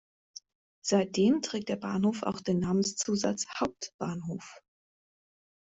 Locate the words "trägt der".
1.43-1.75